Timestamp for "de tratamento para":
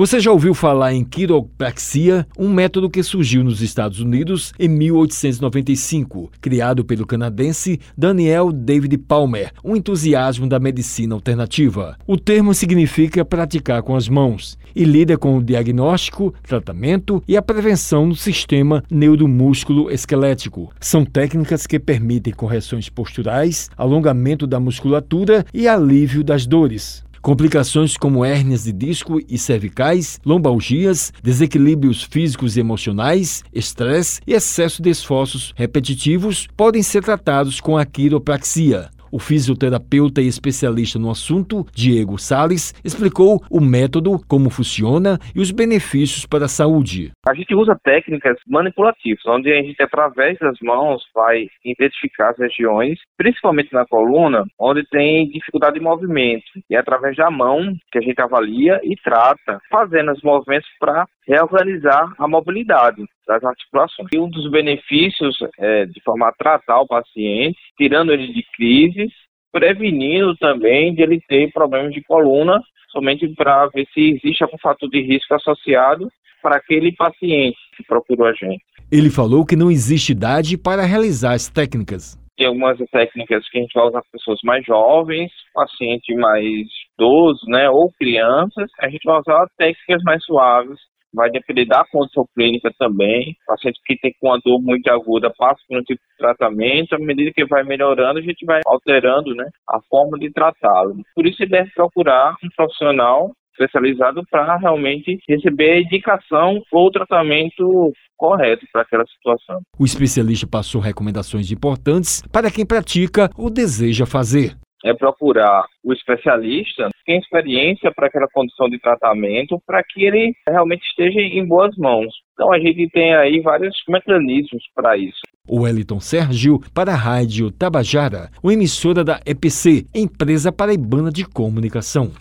118.68-119.82